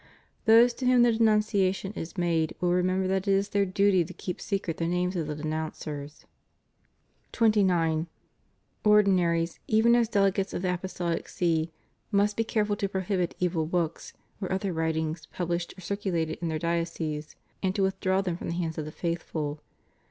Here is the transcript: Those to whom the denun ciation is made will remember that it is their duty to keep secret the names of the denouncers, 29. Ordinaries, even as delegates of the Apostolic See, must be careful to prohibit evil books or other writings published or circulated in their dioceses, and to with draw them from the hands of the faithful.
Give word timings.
Those 0.45 0.73
to 0.81 0.87
whom 0.87 1.03
the 1.03 1.11
denun 1.11 1.41
ciation 1.45 1.95
is 1.95 2.17
made 2.17 2.55
will 2.59 2.71
remember 2.71 3.07
that 3.07 3.27
it 3.27 3.33
is 3.33 3.49
their 3.49 3.67
duty 3.67 4.03
to 4.03 4.13
keep 4.15 4.41
secret 4.41 4.77
the 4.77 4.87
names 4.87 5.15
of 5.15 5.27
the 5.27 5.35
denouncers, 5.35 6.25
29. 7.33 8.07
Ordinaries, 8.83 9.59
even 9.67 9.93
as 9.93 10.09
delegates 10.09 10.55
of 10.55 10.63
the 10.63 10.73
Apostolic 10.73 11.29
See, 11.29 11.71
must 12.11 12.35
be 12.35 12.43
careful 12.43 12.75
to 12.77 12.89
prohibit 12.89 13.35
evil 13.37 13.67
books 13.67 14.13
or 14.41 14.51
other 14.51 14.73
writings 14.73 15.27
published 15.27 15.77
or 15.77 15.81
circulated 15.81 16.39
in 16.41 16.47
their 16.47 16.57
dioceses, 16.57 17.35
and 17.61 17.75
to 17.75 17.83
with 17.83 17.99
draw 17.99 18.21
them 18.21 18.37
from 18.37 18.47
the 18.47 18.55
hands 18.55 18.79
of 18.79 18.85
the 18.85 18.91
faithful. 18.91 19.61